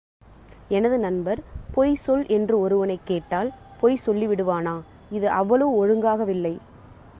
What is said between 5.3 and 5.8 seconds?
அவ்வளவு